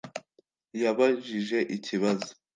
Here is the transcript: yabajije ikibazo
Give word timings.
yabajije 0.81 1.57
ikibazo 1.75 2.29